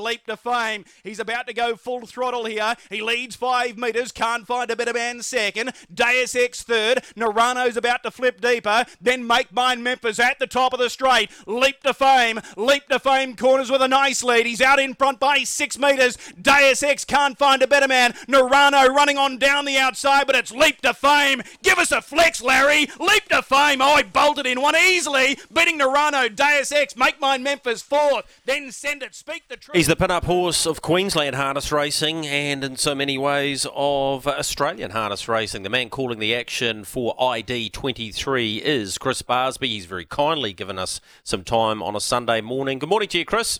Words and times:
leap 0.00 0.26
to 0.26 0.36
fame. 0.36 0.84
He's 1.04 1.20
about 1.20 1.46
to 1.46 1.52
go 1.52 1.76
full 1.76 2.06
throttle 2.06 2.44
here. 2.44 2.76
He 2.88 3.02
leads 3.02 3.36
five 3.36 3.76
metres, 3.78 4.12
can't 4.12 4.46
find 4.46 4.70
a 4.70 4.76
better 4.76 4.92
man 4.92 5.22
second. 5.22 5.72
Deus 5.92 6.34
Ex 6.34 6.62
third. 6.62 7.02
Narano's 7.16 7.76
about 7.76 8.02
to 8.02 8.10
flip 8.10 8.40
deeper. 8.40 8.84
Then 9.00 9.26
Make 9.26 9.52
Mine 9.52 9.82
Memphis 9.82 10.18
at 10.18 10.38
the 10.38 10.46
top 10.46 10.72
of 10.72 10.80
the 10.80 10.90
straight. 10.90 11.30
Leap 11.46 11.82
to 11.82 11.94
fame. 11.94 12.40
Leap 12.56 12.88
to 12.88 12.98
fame 12.98 13.36
corners 13.36 13.70
with 13.70 13.82
a 13.82 13.88
nice 13.88 14.22
lead. 14.22 14.46
He's 14.46 14.62
out 14.62 14.78
in 14.78 14.94
front 14.94 15.20
by 15.20 15.44
six 15.44 15.78
metres. 15.78 16.16
Deus 16.40 16.82
Ex 16.82 17.04
can't 17.04 17.38
find 17.38 17.62
a 17.62 17.66
better 17.66 17.88
man. 17.88 18.12
Narano 18.28 18.88
running 18.88 19.18
on 19.18 19.38
down 19.38 19.64
the 19.64 19.78
outside, 19.78 20.26
but 20.26 20.36
it's 20.36 20.52
leap 20.52 20.80
to 20.82 20.94
fame. 20.94 21.42
Give 21.62 21.78
us 21.78 21.92
a 21.92 22.00
flex, 22.00 22.42
Larry. 22.42 22.88
Leap 22.98 23.28
to 23.28 23.42
fame. 23.42 23.80
Oh, 23.82 23.96
he 23.96 24.02
bolted 24.02 24.46
in 24.46 24.60
one 24.60 24.76
easily, 24.76 25.38
beating 25.52 25.78
Narano. 25.78 26.34
Deus 26.34 26.72
Ex, 26.72 26.96
Make 26.96 27.20
Mine 27.20 27.42
Memphis 27.42 27.82
fourth. 27.82 28.40
Then 28.46 28.72
send 28.72 29.02
it. 29.02 29.14
Speak 29.14 29.44
the 29.48 29.56
truth. 29.56 29.76
He's 29.76 29.88
the 29.90 29.96
pin-up 29.96 30.26
horse 30.26 30.66
of 30.66 30.80
Queensland 30.80 31.34
harness 31.34 31.72
racing 31.72 32.24
and 32.24 32.62
in 32.62 32.76
so 32.76 32.94
many 32.94 33.18
ways 33.18 33.66
of 33.74 34.24
Australian 34.24 34.92
harness 34.92 35.26
racing. 35.26 35.64
The 35.64 35.68
man 35.68 35.90
calling 35.90 36.20
the 36.20 36.32
action 36.32 36.84
for 36.84 37.16
ID23 37.16 38.60
is 38.60 38.98
Chris 38.98 39.20
Barsby. 39.22 39.66
He's 39.66 39.86
very 39.86 40.04
kindly 40.04 40.52
given 40.52 40.78
us 40.78 41.00
some 41.24 41.42
time 41.42 41.82
on 41.82 41.96
a 41.96 42.00
Sunday 42.00 42.40
morning. 42.40 42.78
Good 42.78 42.88
morning 42.88 43.08
to 43.08 43.18
you, 43.18 43.24
Chris. 43.24 43.58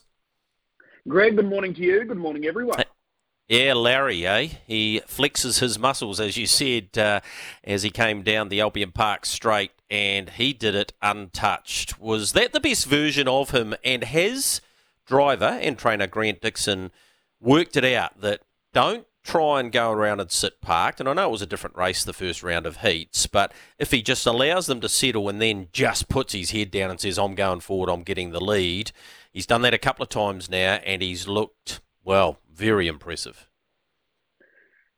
Greg, 1.09 1.35
good 1.35 1.49
morning 1.49 1.75
to 1.75 1.83
you. 1.83 2.05
Good 2.05 2.17
morning, 2.17 2.47
everyone. 2.47 2.85
Yeah, 3.49 3.75
Larry, 3.75 4.25
eh? 4.25 4.51
He 4.69 5.03
flexes 5.09 5.59
his 5.59 5.81
muscles, 5.81 6.21
as 6.21 6.37
you 6.37 6.47
said, 6.47 6.97
uh, 6.97 7.23
as 7.65 7.83
he 7.83 7.91
came 7.91 8.23
down 8.23 8.51
the 8.51 8.61
Albion 8.61 8.93
Park 8.93 9.27
straight, 9.27 9.73
and 9.91 10.31
he 10.31 10.53
did 10.53 10.77
it 10.77 10.93
untouched. 11.03 11.99
Was 11.99 12.35
that 12.35 12.53
the 12.53 12.61
best 12.61 12.87
version 12.87 13.27
of 13.27 13.51
him? 13.51 13.75
And 13.83 14.05
has 14.05 14.61
driver 15.11 15.59
and 15.61 15.77
trainer 15.77 16.07
Grant 16.07 16.41
Dixon 16.41 16.93
worked 17.41 17.77
it 17.77 17.85
out 17.85 18.21
that 18.21 18.41
don't 18.73 19.07
try 19.25 19.61
and 19.61 19.73
go 19.73 19.91
around 19.91 20.21
and 20.21 20.31
sit 20.31 20.61
parked. 20.63 21.01
And 21.01 21.09
I 21.09 21.13
know 21.13 21.29
it 21.29 21.33
was 21.33 21.43
a 21.43 21.47
different 21.47 21.77
race 21.77 22.05
the 22.05 22.13
first 22.13 22.43
round 22.43 22.65
of 22.65 22.79
heats, 22.79 23.27
but 23.27 23.53
if 23.79 23.91
he 23.91 24.03
just 24.03 24.25
allows 24.25 24.67
them 24.67 24.81
to 24.81 24.89
settle 24.89 25.29
and 25.29 25.43
then 25.43 25.69
just 25.73 26.09
puts 26.09 26.33
his 26.33 26.53
head 26.53 26.71
down 26.71 26.91
and 26.91 27.01
says, 27.01 27.19
I'm 27.19 27.35
going 27.35 27.61
forward, 27.61 27.91
I'm 27.91 28.05
getting 28.05 28.31
the 28.31 28.41
lead, 28.41 28.93
he's 29.33 29.47
done 29.47 29.63
that 29.63 29.75
a 29.75 29.79
couple 29.79 30.05
of 30.05 30.09
times 30.09 30.49
now 30.49 30.75
and 30.87 31.03
he's 31.03 31.27
looked, 31.29 31.81
well, 32.05 32.39
very 32.51 32.87
impressive. 32.87 33.49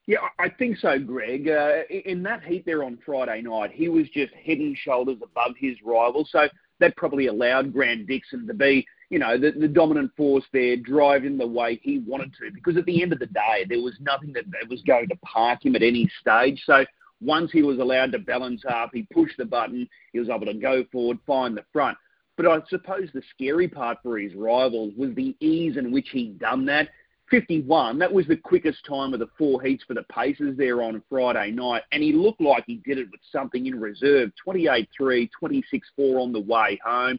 Yeah, 0.06 0.18
I 0.38 0.50
think 0.50 0.78
so, 0.78 0.98
Greg. 0.98 1.48
Uh, 1.48 1.82
in 1.88 2.22
that 2.24 2.44
heat 2.44 2.66
there 2.66 2.84
on 2.84 2.98
Friday 3.06 3.40
night, 3.40 3.70
he 3.72 3.88
was 3.88 4.08
just 4.10 4.34
head 4.34 4.58
and 4.58 4.76
shoulders 4.76 5.18
above 5.22 5.52
his 5.56 5.76
rival. 5.82 6.26
So 6.28 6.48
that 6.80 6.96
probably 6.96 7.28
allowed 7.28 7.72
Grant 7.72 8.06
Dixon 8.08 8.46
to 8.46 8.54
be 8.54 8.86
you 9.12 9.18
know, 9.18 9.36
the, 9.36 9.50
the 9.50 9.68
dominant 9.68 10.10
force 10.16 10.44
there, 10.54 10.74
driving 10.74 11.36
the 11.36 11.46
way 11.46 11.78
he 11.82 11.98
wanted 11.98 12.32
to. 12.32 12.50
Because 12.50 12.78
at 12.78 12.86
the 12.86 13.02
end 13.02 13.12
of 13.12 13.18
the 13.18 13.26
day, 13.26 13.66
there 13.68 13.82
was 13.82 13.94
nothing 14.00 14.32
that, 14.32 14.50
that 14.50 14.70
was 14.70 14.80
going 14.86 15.06
to 15.08 15.16
park 15.16 15.66
him 15.66 15.76
at 15.76 15.82
any 15.82 16.10
stage. 16.18 16.62
So 16.64 16.86
once 17.20 17.52
he 17.52 17.62
was 17.62 17.78
allowed 17.78 18.12
to 18.12 18.18
balance 18.18 18.62
up, 18.66 18.88
he 18.94 19.06
pushed 19.12 19.36
the 19.36 19.44
button, 19.44 19.86
he 20.14 20.18
was 20.18 20.30
able 20.30 20.46
to 20.46 20.54
go 20.54 20.82
forward, 20.90 21.18
find 21.26 21.54
the 21.54 21.64
front. 21.74 21.98
But 22.38 22.46
I 22.46 22.60
suppose 22.70 23.10
the 23.12 23.20
scary 23.34 23.68
part 23.68 23.98
for 24.02 24.18
his 24.18 24.34
rivals 24.34 24.94
was 24.96 25.14
the 25.14 25.36
ease 25.40 25.76
in 25.76 25.92
which 25.92 26.08
he'd 26.08 26.38
done 26.38 26.64
that. 26.66 26.88
51, 27.30 27.98
that 27.98 28.12
was 28.12 28.26
the 28.26 28.36
quickest 28.36 28.78
time 28.86 29.12
of 29.12 29.20
the 29.20 29.28
four 29.36 29.60
heats 29.60 29.84
for 29.84 29.92
the 29.92 30.04
Pacers 30.04 30.56
there 30.56 30.82
on 30.82 31.02
Friday 31.10 31.50
night, 31.50 31.82
and 31.92 32.02
he 32.02 32.12
looked 32.12 32.40
like 32.40 32.64
he 32.66 32.76
did 32.84 32.96
it 32.96 33.10
with 33.10 33.20
something 33.30 33.66
in 33.66 33.78
reserve 33.78 34.30
28 34.42 34.88
3, 34.96 35.30
26 35.38 35.88
4 35.96 36.18
on 36.18 36.32
the 36.32 36.40
way 36.40 36.80
home 36.84 37.18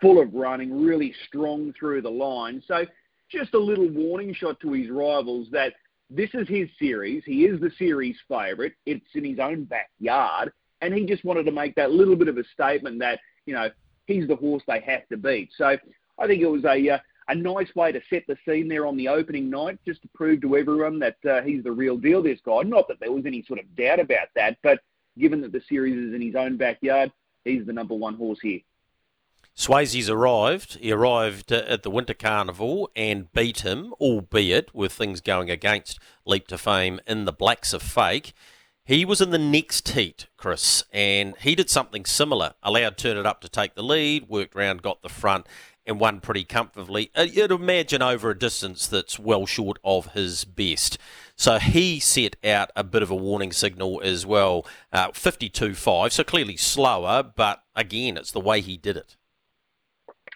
full 0.00 0.20
of 0.20 0.32
running, 0.34 0.84
really 0.84 1.14
strong 1.26 1.72
through 1.78 2.02
the 2.02 2.10
line. 2.10 2.62
So 2.66 2.84
just 3.30 3.54
a 3.54 3.58
little 3.58 3.88
warning 3.88 4.34
shot 4.34 4.60
to 4.60 4.72
his 4.72 4.90
rivals 4.90 5.48
that 5.52 5.74
this 6.08 6.30
is 6.34 6.48
his 6.48 6.68
series. 6.78 7.22
He 7.24 7.44
is 7.44 7.60
the 7.60 7.70
series 7.78 8.16
favourite. 8.28 8.72
It's 8.86 9.06
in 9.14 9.24
his 9.24 9.38
own 9.38 9.64
backyard. 9.64 10.52
And 10.80 10.94
he 10.94 11.04
just 11.04 11.24
wanted 11.24 11.44
to 11.44 11.52
make 11.52 11.74
that 11.76 11.92
little 11.92 12.16
bit 12.16 12.28
of 12.28 12.38
a 12.38 12.44
statement 12.52 12.98
that, 13.00 13.20
you 13.46 13.54
know, 13.54 13.68
he's 14.06 14.26
the 14.26 14.36
horse 14.36 14.62
they 14.66 14.80
have 14.80 15.06
to 15.08 15.16
beat. 15.16 15.50
So 15.56 15.76
I 16.18 16.26
think 16.26 16.42
it 16.42 16.46
was 16.46 16.64
a, 16.64 16.90
uh, 16.90 16.98
a 17.28 17.34
nice 17.34 17.72
way 17.76 17.92
to 17.92 18.00
set 18.10 18.24
the 18.26 18.36
scene 18.44 18.66
there 18.66 18.86
on 18.86 18.96
the 18.96 19.06
opening 19.06 19.48
night, 19.50 19.78
just 19.86 20.02
to 20.02 20.08
prove 20.14 20.40
to 20.40 20.56
everyone 20.56 20.98
that 20.98 21.16
uh, 21.28 21.42
he's 21.42 21.62
the 21.62 21.70
real 21.70 21.96
deal, 21.96 22.22
this 22.22 22.40
guy. 22.44 22.62
Not 22.62 22.88
that 22.88 22.98
there 22.98 23.12
was 23.12 23.26
any 23.26 23.44
sort 23.44 23.60
of 23.60 23.76
doubt 23.76 24.00
about 24.00 24.28
that, 24.34 24.56
but 24.62 24.80
given 25.18 25.40
that 25.42 25.52
the 25.52 25.62
series 25.68 25.96
is 25.96 26.14
in 26.14 26.22
his 26.22 26.34
own 26.34 26.56
backyard, 26.56 27.12
he's 27.44 27.66
the 27.66 27.72
number 27.72 27.94
one 27.94 28.16
horse 28.16 28.38
here. 28.42 28.60
Swayze's 29.56 30.08
arrived. 30.08 30.78
He 30.80 30.90
arrived 30.90 31.52
at 31.52 31.82
the 31.82 31.90
Winter 31.90 32.14
Carnival 32.14 32.90
and 32.96 33.32
beat 33.32 33.60
him, 33.60 33.92
albeit 34.00 34.74
with 34.74 34.92
things 34.92 35.20
going 35.20 35.50
against 35.50 35.98
Leap 36.24 36.48
to 36.48 36.58
Fame 36.58 37.00
in 37.06 37.24
the 37.24 37.32
Blacks 37.32 37.72
A 37.72 37.80
Fake. 37.80 38.32
He 38.84 39.04
was 39.04 39.20
in 39.20 39.30
the 39.30 39.38
next 39.38 39.90
heat, 39.90 40.26
Chris, 40.36 40.82
and 40.92 41.36
he 41.38 41.54
did 41.54 41.70
something 41.70 42.04
similar. 42.04 42.54
Allowed 42.62 42.96
Turn 42.96 43.16
It 43.16 43.26
Up 43.26 43.40
to 43.42 43.48
take 43.48 43.74
the 43.74 43.84
lead, 43.84 44.28
worked 44.28 44.54
round, 44.54 44.82
got 44.82 45.02
the 45.02 45.08
front, 45.08 45.46
and 45.86 46.00
won 46.00 46.20
pretty 46.20 46.44
comfortably. 46.44 47.10
Uh, 47.14 47.22
you'd 47.22 47.52
imagine 47.52 48.02
over 48.02 48.30
a 48.30 48.38
distance 48.38 48.86
that's 48.86 49.18
well 49.18 49.46
short 49.46 49.78
of 49.84 50.12
his 50.12 50.44
best. 50.44 50.98
So 51.36 51.58
he 51.58 52.00
set 52.00 52.36
out 52.44 52.70
a 52.74 52.84
bit 52.84 53.02
of 53.02 53.10
a 53.10 53.16
warning 53.16 53.52
signal 53.52 54.00
as 54.02 54.26
well. 54.26 54.66
Uh, 54.92 55.08
52.5, 55.08 56.12
so 56.12 56.24
clearly 56.24 56.56
slower, 56.56 57.22
but 57.22 57.62
again, 57.76 58.16
it's 58.16 58.32
the 58.32 58.40
way 58.40 58.60
he 58.60 58.76
did 58.76 58.96
it. 58.96 59.16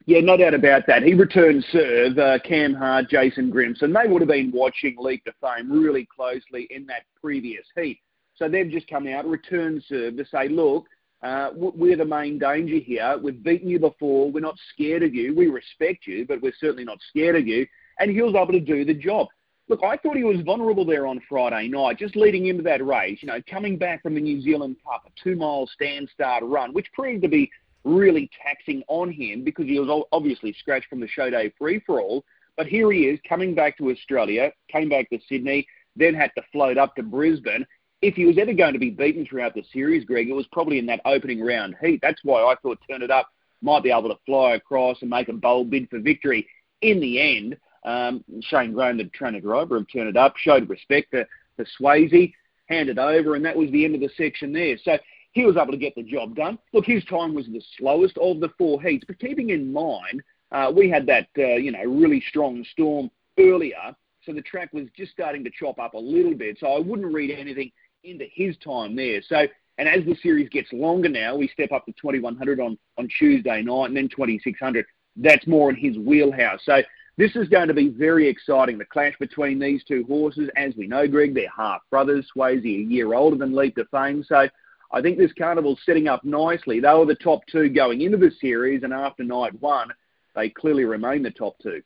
Yeah, 0.06 0.20
no 0.20 0.36
doubt 0.36 0.52
about 0.52 0.86
that. 0.86 1.02
He 1.02 1.14
returned 1.14 1.64
serve, 1.72 2.18
uh, 2.18 2.38
Cam 2.40 2.74
Hart, 2.74 3.08
Jason 3.08 3.50
Grimson. 3.50 3.94
They 3.94 4.06
would 4.10 4.20
have 4.20 4.28
been 4.28 4.52
watching 4.52 4.96
Leap 4.98 5.24
to 5.24 5.32
Fame 5.40 5.72
really 5.72 6.06
closely 6.14 6.66
in 6.70 6.84
that 6.86 7.04
previous 7.18 7.64
heat. 7.74 8.00
So 8.34 8.48
they've 8.48 8.70
just 8.70 8.86
come 8.86 9.06
out, 9.06 9.26
returned 9.26 9.82
serve 9.88 10.18
to 10.18 10.26
say, 10.26 10.48
look, 10.48 10.84
uh, 11.22 11.50
we're 11.54 11.96
the 11.96 12.04
main 12.04 12.38
danger 12.38 12.76
here. 12.76 13.16
We've 13.22 13.42
beaten 13.42 13.70
you 13.70 13.78
before. 13.78 14.30
We're 14.30 14.40
not 14.40 14.58
scared 14.74 15.02
of 15.02 15.14
you. 15.14 15.34
We 15.34 15.46
respect 15.46 16.06
you, 16.06 16.26
but 16.26 16.42
we're 16.42 16.52
certainly 16.60 16.84
not 16.84 16.98
scared 17.08 17.36
of 17.36 17.46
you. 17.46 17.66
And 17.98 18.10
he 18.10 18.20
was 18.20 18.34
able 18.34 18.52
to 18.52 18.60
do 18.60 18.84
the 18.84 18.92
job. 18.92 19.28
Look, 19.68 19.80
I 19.82 19.96
thought 19.96 20.18
he 20.18 20.24
was 20.24 20.42
vulnerable 20.42 20.84
there 20.84 21.06
on 21.06 21.22
Friday 21.26 21.68
night, 21.68 21.98
just 21.98 22.14
leading 22.14 22.48
into 22.48 22.62
that 22.64 22.84
race. 22.84 23.20
You 23.22 23.28
know, 23.28 23.40
coming 23.48 23.78
back 23.78 24.02
from 24.02 24.14
the 24.14 24.20
New 24.20 24.42
Zealand 24.42 24.76
Cup, 24.84 25.04
a 25.06 25.10
two-mile 25.22 25.66
stand-start 25.72 26.44
run, 26.44 26.74
which 26.74 26.92
proved 26.92 27.22
to 27.22 27.28
be 27.28 27.50
really 27.84 28.30
taxing 28.42 28.82
on 28.88 29.12
him 29.12 29.44
because 29.44 29.66
he 29.66 29.78
was 29.78 30.04
obviously 30.12 30.52
scratched 30.54 30.88
from 30.88 31.00
the 31.00 31.08
show 31.08 31.30
day 31.30 31.52
free 31.58 31.80
for 31.86 32.00
all. 32.00 32.24
But 32.56 32.66
here 32.66 32.90
he 32.92 33.06
is 33.06 33.18
coming 33.28 33.54
back 33.54 33.76
to 33.78 33.90
Australia, 33.90 34.52
came 34.68 34.88
back 34.88 35.10
to 35.10 35.18
Sydney, 35.28 35.66
then 35.96 36.14
had 36.14 36.30
to 36.36 36.42
float 36.52 36.78
up 36.78 36.94
to 36.96 37.02
Brisbane. 37.02 37.66
If 38.00 38.14
he 38.14 38.26
was 38.26 38.38
ever 38.38 38.52
going 38.52 38.74
to 38.74 38.78
be 38.78 38.90
beaten 38.90 39.26
throughout 39.26 39.54
the 39.54 39.64
series, 39.72 40.04
Greg, 40.04 40.28
it 40.28 40.34
was 40.34 40.46
probably 40.52 40.78
in 40.78 40.86
that 40.86 41.00
opening 41.04 41.42
round 41.42 41.76
heat. 41.80 42.00
That's 42.02 42.20
why 42.22 42.42
I 42.42 42.54
thought 42.62 42.78
Turn 42.88 43.02
It 43.02 43.10
Up 43.10 43.28
might 43.62 43.82
be 43.82 43.90
able 43.90 44.08
to 44.10 44.18
fly 44.26 44.54
across 44.54 45.00
and 45.00 45.10
make 45.10 45.28
a 45.28 45.32
bold 45.32 45.70
bid 45.70 45.88
for 45.88 45.98
victory. 45.98 46.46
In 46.82 47.00
the 47.00 47.20
end, 47.20 47.56
um, 47.84 48.24
Shane 48.42 48.72
Graham, 48.72 48.98
the 48.98 49.04
trainer 49.04 49.40
driver 49.40 49.76
of 49.76 49.90
Turn 49.90 50.06
It 50.06 50.16
Up, 50.16 50.36
showed 50.36 50.68
respect 50.68 51.12
to, 51.12 51.26
to 51.58 51.66
Swayze, 51.80 52.32
handed 52.68 52.98
over, 52.98 53.34
and 53.34 53.44
that 53.44 53.56
was 53.56 53.70
the 53.70 53.84
end 53.84 53.94
of 53.94 54.00
the 54.00 54.10
section 54.16 54.52
there. 54.52 54.76
So 54.84 54.98
he 55.34 55.44
was 55.44 55.56
able 55.56 55.72
to 55.72 55.78
get 55.78 55.94
the 55.94 56.02
job 56.02 56.34
done. 56.34 56.58
Look, 56.72 56.86
his 56.86 57.04
time 57.04 57.34
was 57.34 57.46
the 57.46 57.62
slowest 57.76 58.16
of 58.18 58.40
the 58.40 58.48
four 58.56 58.80
heats, 58.80 59.04
but 59.06 59.18
keeping 59.18 59.50
in 59.50 59.72
mind, 59.72 60.22
uh, 60.52 60.72
we 60.74 60.88
had 60.88 61.06
that, 61.06 61.28
uh, 61.36 61.56
you 61.56 61.72
know, 61.72 61.82
really 61.84 62.22
strong 62.28 62.64
storm 62.72 63.10
earlier, 63.38 63.94
so 64.24 64.32
the 64.32 64.42
track 64.42 64.72
was 64.72 64.86
just 64.96 65.12
starting 65.12 65.44
to 65.44 65.50
chop 65.50 65.78
up 65.78 65.94
a 65.94 65.98
little 65.98 66.34
bit. 66.34 66.58
So 66.58 66.68
I 66.68 66.78
wouldn't 66.78 67.12
read 67.12 67.30
anything 67.30 67.70
into 68.04 68.26
his 68.32 68.56
time 68.58 68.96
there. 68.96 69.20
So, 69.22 69.46
and 69.78 69.88
as 69.88 70.04
the 70.04 70.16
series 70.22 70.48
gets 70.48 70.72
longer 70.72 71.08
now, 71.08 71.36
we 71.36 71.48
step 71.48 71.72
up 71.72 71.84
to 71.86 71.92
2100 71.92 72.60
on, 72.60 72.78
on 72.96 73.08
Tuesday 73.18 73.62
night 73.62 73.86
and 73.86 73.96
then 73.96 74.08
2600. 74.08 74.86
That's 75.16 75.46
more 75.46 75.70
in 75.70 75.76
his 75.76 75.98
wheelhouse. 75.98 76.60
So 76.64 76.82
this 77.16 77.36
is 77.36 77.48
going 77.48 77.68
to 77.68 77.74
be 77.74 77.88
very 77.88 78.28
exciting. 78.28 78.78
The 78.78 78.84
clash 78.84 79.14
between 79.18 79.58
these 79.58 79.84
two 79.84 80.04
horses, 80.04 80.48
as 80.56 80.74
we 80.76 80.86
know, 80.86 81.06
Greg, 81.06 81.34
they're 81.34 81.48
half 81.54 81.80
brothers. 81.90 82.26
Swayze 82.34 82.64
a 82.64 82.68
year 82.68 83.14
older 83.14 83.36
than 83.36 83.54
Leap 83.54 83.76
to 83.76 83.84
Fame. 83.86 84.24
So 84.24 84.48
I 84.92 85.00
think 85.00 85.18
this 85.18 85.32
carnival's 85.32 85.80
setting 85.84 86.08
up 86.08 86.24
nicely. 86.24 86.80
They 86.80 86.94
were 86.94 87.06
the 87.06 87.14
top 87.14 87.46
two 87.46 87.68
going 87.68 88.00
into 88.00 88.16
the 88.16 88.30
series, 88.40 88.82
and 88.82 88.92
after 88.92 89.24
night 89.24 89.60
one, 89.60 89.88
they 90.34 90.50
clearly 90.50 90.84
remain 90.84 91.22
the 91.22 91.30
top 91.30 91.56
two. 91.62 91.82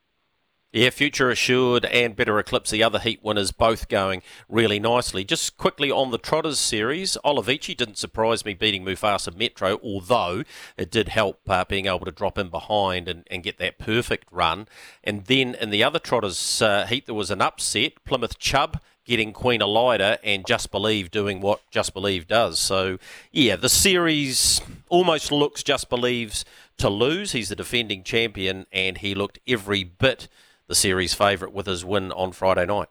Yeah, 0.70 0.90
Future 0.90 1.30
Assured 1.30 1.86
and 1.86 2.14
Better 2.14 2.38
Eclipse, 2.38 2.70
the 2.70 2.82
other 2.82 2.98
heat 2.98 3.20
winners, 3.22 3.52
both 3.52 3.88
going 3.88 4.20
really 4.50 4.78
nicely. 4.78 5.24
Just 5.24 5.56
quickly 5.56 5.90
on 5.90 6.10
the 6.10 6.18
Trotters 6.18 6.58
series, 6.58 7.16
Olivici 7.24 7.74
didn't 7.74 7.96
surprise 7.96 8.44
me 8.44 8.52
beating 8.52 8.84
Mufasa 8.84 9.34
Metro, 9.34 9.80
although 9.82 10.44
it 10.76 10.90
did 10.90 11.08
help 11.08 11.40
uh, 11.48 11.64
being 11.64 11.86
able 11.86 12.04
to 12.04 12.10
drop 12.10 12.36
in 12.36 12.50
behind 12.50 13.08
and, 13.08 13.26
and, 13.30 13.42
get 13.42 13.56
that 13.56 13.78
perfect 13.78 14.28
run. 14.30 14.68
And 15.02 15.24
then 15.24 15.54
in 15.54 15.70
the 15.70 15.82
other 15.82 15.98
Trotters 15.98 16.60
uh, 16.60 16.84
heat, 16.84 17.06
there 17.06 17.14
was 17.14 17.30
an 17.30 17.40
upset. 17.40 18.04
Plymouth 18.04 18.38
Chubb 18.38 18.78
getting 19.08 19.32
Queen 19.32 19.60
Elida 19.60 20.18
and 20.22 20.46
Just 20.46 20.70
Believe 20.70 21.10
doing 21.10 21.40
what 21.40 21.62
Just 21.70 21.94
Believe 21.94 22.28
does. 22.28 22.60
So, 22.60 22.98
yeah, 23.32 23.56
the 23.56 23.70
series 23.70 24.60
almost 24.90 25.32
looks 25.32 25.62
Just 25.62 25.88
Believe's 25.88 26.44
to 26.76 26.90
lose. 26.90 27.32
He's 27.32 27.48
the 27.48 27.56
defending 27.56 28.04
champion 28.04 28.66
and 28.70 28.98
he 28.98 29.14
looked 29.14 29.38
every 29.48 29.82
bit 29.82 30.28
the 30.68 30.74
series 30.74 31.14
favourite 31.14 31.54
with 31.54 31.66
his 31.66 31.84
win 31.84 32.12
on 32.12 32.32
Friday 32.32 32.66
night. 32.66 32.88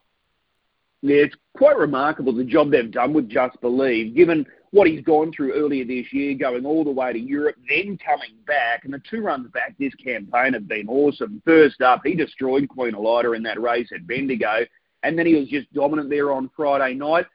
Yeah, 1.03 1.17
it's 1.17 1.35
quite 1.55 1.77
remarkable 1.77 2.33
the 2.33 2.43
job 2.43 2.71
they've 2.71 2.89
done 2.89 3.13
with 3.13 3.29
Just 3.29 3.61
Believe, 3.61 4.15
given 4.15 4.47
what 4.71 4.87
he's 4.87 5.03
gone 5.03 5.31
through 5.31 5.53
earlier 5.53 5.85
this 5.85 6.11
year, 6.11 6.33
going 6.33 6.65
all 6.65 6.83
the 6.83 6.89
way 6.89 7.13
to 7.13 7.19
Europe, 7.19 7.55
then 7.69 7.99
coming 8.03 8.33
back. 8.47 8.85
And 8.85 8.93
the 8.93 9.01
two 9.07 9.21
runs 9.21 9.51
back 9.51 9.75
this 9.77 9.93
campaign 9.95 10.53
have 10.53 10.67
been 10.67 10.89
awesome. 10.89 11.43
First 11.45 11.81
up, 11.81 12.01
he 12.03 12.15
destroyed 12.15 12.67
Queen 12.69 12.93
Elida 12.93 13.35
in 13.35 13.43
that 13.43 13.61
race 13.61 13.89
at 13.93 14.07
Bendigo, 14.07 14.65
and 15.07 15.17
then 15.17 15.25
he 15.25 15.35
was 15.35 15.47
just 15.47 15.71
dominant 15.73 16.09
there 16.09 16.33
on 16.33 16.49
Friday 16.53 16.93
night. 16.93 17.25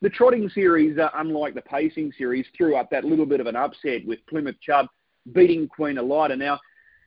The 0.00 0.08
trotting 0.08 0.48
series, 0.48 0.96
uh, 0.98 1.10
unlike 1.16 1.54
the 1.54 1.60
pacing 1.60 2.10
series, 2.16 2.46
threw 2.56 2.74
up 2.74 2.90
that 2.90 3.04
little 3.04 3.26
bit 3.26 3.40
of 3.40 3.46
an 3.46 3.54
upset 3.54 4.06
with 4.06 4.24
Plymouth 4.26 4.56
Chubb 4.62 4.86
beating 5.32 5.68
Queen 5.68 5.96
Elida. 5.96 6.38
Now, 6.38 6.58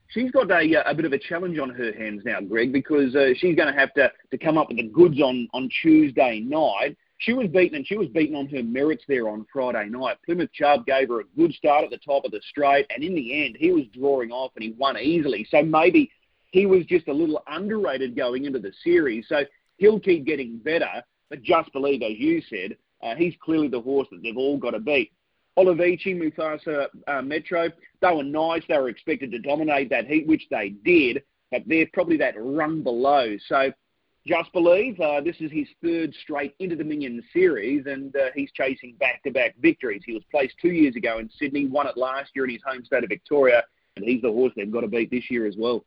she's 0.10 0.30
got 0.30 0.52
a, 0.52 0.76
uh, 0.76 0.84
a 0.86 0.94
bit 0.94 1.06
of 1.06 1.14
a 1.14 1.18
challenge 1.18 1.58
on 1.58 1.72
her 1.72 1.92
hands 1.94 2.22
now, 2.24 2.40
Greg, 2.40 2.72
because 2.72 3.16
uh, 3.16 3.30
she's 3.38 3.56
going 3.56 3.74
to 3.74 3.80
have 3.80 3.94
to, 3.96 4.12
to 4.30 4.38
come 4.38 4.60
up 4.60 4.68
with 4.68 4.78
the 4.78 4.90
goods 4.90 5.20
on, 5.20 5.48
on 5.54 5.70
Tuesday 5.82 6.40
night. 6.42 6.96
She 7.18 7.34
was 7.34 7.48
beaten, 7.48 7.78
and 7.78 7.88
she 7.88 7.98
was 7.98 8.08
beaten 8.10 8.36
on 8.36 8.48
her 8.50 8.62
merits 8.62 9.04
there 9.08 9.28
on 9.28 9.48
Friday 9.52 9.90
night. 9.90 10.18
Plymouth 10.24 10.52
Chubb 10.54 10.86
gave 10.86 11.10
her 11.10 11.22
a 11.22 11.36
good 11.36 11.54
start 11.54 11.84
at 11.84 11.90
the 11.90 11.98
top 11.98 12.26
of 12.26 12.32
the 12.32 12.42
straight, 12.48 12.86
and 12.94 13.04
in 13.04 13.16
the 13.16 13.44
end, 13.44 13.58
he 13.60 13.72
was 13.72 13.86
drawing 13.92 14.32
off 14.32 14.52
and 14.56 14.64
he 14.64 14.72
won 14.78 15.00
easily. 15.00 15.48
So 15.50 15.64
maybe 15.64 16.12
he 16.52 16.66
was 16.66 16.86
just 16.86 17.08
a 17.08 17.14
little 17.14 17.42
underrated 17.48 18.16
going 18.16 18.46
into 18.46 18.60
the 18.60 18.74
series. 18.84 19.26
So 19.28 19.44
he'll 19.82 20.00
keep 20.00 20.26
getting 20.26 20.58
better, 20.60 21.04
but 21.32 21.42
just 21.42 21.74
believe, 21.74 22.04
as 22.04 22.18
you 22.18 22.42
said, 22.50 22.78
uh, 23.04 23.16
he's 23.16 23.34
clearly 23.44 23.68
the 23.68 23.82
horse 23.82 24.08
that 24.12 24.22
they've 24.22 24.38
all 24.38 24.58
got 24.58 24.72
to 24.72 24.80
beat. 24.80 25.12
Olivici, 25.58 26.16
Mufasa, 26.16 26.88
uh, 27.08 27.22
Metro, 27.24 27.68
they 28.00 28.14
were 28.14 28.24
nice. 28.24 28.62
They 28.70 28.78
were 28.78 28.90
expected 28.90 29.32
to 29.32 29.40
dominate 29.40 29.90
that 29.90 30.06
heat, 30.06 30.28
which 30.28 30.44
they 30.52 30.70
did, 30.86 31.24
but 31.50 31.64
they're 31.66 31.88
probably 31.94 32.16
that 32.18 32.36
run 32.38 32.84
below. 32.84 33.36
So 33.48 33.72
just 34.26 34.54
believe 34.54 35.00
uh, 35.00 35.22
this 35.22 35.38
is 35.40 35.52
his 35.52 35.68
third 35.84 36.14
straight 36.22 36.54
Inter 36.60 36.76
Dominion 36.76 37.24
series, 37.34 37.88
and 37.88 38.16
uh, 38.16 38.30
he's 38.36 38.52
chasing 38.52 38.96
back-to-back 39.00 39.56
victories. 39.60 40.04
He 40.06 40.14
was 40.14 40.24
placed 40.30 40.54
two 40.62 40.72
years 40.72 40.96
ago 40.96 41.18
in 41.18 41.28
Sydney, 41.40 41.66
won 41.66 41.88
it 41.88 41.98
last 41.98 42.30
year 42.36 42.46
in 42.46 42.52
his 42.52 42.62
home 42.64 42.86
state 42.86 43.04
of 43.04 43.10
Victoria, 43.10 43.64
and 43.96 44.06
he's 44.06 44.22
the 44.22 44.32
horse 44.32 44.54
they've 44.56 44.72
got 44.72 44.82
to 44.82 44.88
beat 44.88 45.10
this 45.10 45.32
year 45.32 45.48
as 45.48 45.56
well. 45.58 45.84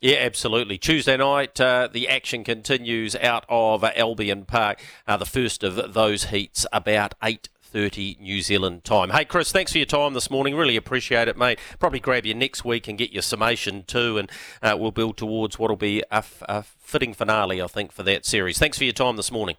Yeah, 0.00 0.16
absolutely. 0.18 0.76
Tuesday 0.76 1.16
night, 1.16 1.58
uh, 1.60 1.88
the 1.90 2.08
action 2.08 2.44
continues 2.44 3.16
out 3.16 3.46
of 3.48 3.82
Albion 3.82 4.44
Park. 4.44 4.82
Uh, 5.06 5.16
the 5.16 5.24
first 5.24 5.64
of 5.64 5.94
those 5.94 6.24
heats 6.24 6.66
about 6.72 7.14
8 7.22 7.48
8.30 7.74 8.20
New 8.20 8.40
Zealand 8.40 8.84
time. 8.84 9.10
Hey, 9.10 9.24
Chris, 9.24 9.50
thanks 9.50 9.72
for 9.72 9.78
your 9.78 9.86
time 9.86 10.14
this 10.14 10.30
morning. 10.30 10.54
Really 10.54 10.76
appreciate 10.76 11.26
it, 11.28 11.36
mate. 11.36 11.58
Probably 11.78 11.98
grab 11.98 12.24
you 12.24 12.34
next 12.34 12.64
week 12.64 12.86
and 12.86 12.96
get 12.96 13.12
your 13.12 13.22
summation 13.22 13.82
too, 13.82 14.16
and 14.16 14.30
uh, 14.62 14.76
we'll 14.78 14.92
build 14.92 15.16
towards 15.16 15.58
what 15.58 15.70
will 15.70 15.76
be 15.76 16.00
a, 16.10 16.16
f- 16.16 16.42
a 16.48 16.62
fitting 16.62 17.12
finale, 17.12 17.60
I 17.60 17.66
think, 17.66 17.90
for 17.90 18.04
that 18.04 18.24
series. 18.24 18.58
Thanks 18.58 18.78
for 18.78 18.84
your 18.84 18.92
time 18.92 19.16
this 19.16 19.32
morning. 19.32 19.56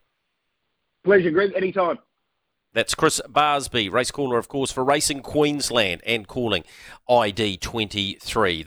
Pleasure, 1.03 1.31
Greg. 1.31 1.51
Anytime. 1.55 1.99
That's 2.73 2.93
Chris 2.93 3.21
Barsby, 3.29 3.89
race 3.89 4.11
caller, 4.11 4.37
of 4.37 4.49
course, 4.49 4.69
for 4.69 4.83
Racing 4.83 5.21
Queensland 5.21 6.01
and 6.05 6.27
calling 6.27 6.65
ID 7.09 7.57
23. 7.57 8.63